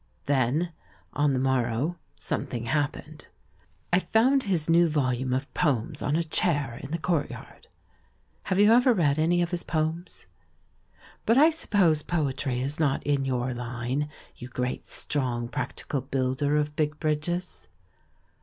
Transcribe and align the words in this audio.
Then, 0.25 0.71
on 1.13 1.31
the 1.33 1.37
mor 1.37 1.61
row, 1.65 1.95
something 2.15 2.65
happened— 2.65 3.27
I 3.93 3.99
found 3.99 4.41
his 4.41 4.67
new 4.67 4.89
vol 4.89 5.13
ume 5.13 5.31
of 5.31 5.53
poems 5.53 6.01
on 6.01 6.15
a 6.15 6.23
chair 6.23 6.79
in 6.81 6.89
the 6.89 6.97
courtyard. 6.97 7.67
Have 8.45 8.57
you 8.57 8.73
ever 8.73 8.95
read 8.95 9.19
any 9.19 9.43
of 9.43 9.51
his 9.51 9.61
poems? 9.61 10.25
But 11.27 11.37
I 11.37 11.51
suppose 11.51 12.01
poetry 12.01 12.61
is 12.61 12.79
not 12.79 13.03
in 13.03 13.25
your 13.25 13.53
line, 13.53 14.09
you 14.35 14.47
great, 14.47 14.87
strong, 14.87 15.47
prac 15.47 15.75
tical 15.77 16.09
builder 16.09 16.57
of 16.57 16.75
big 16.75 16.99
bridges? 16.99 17.67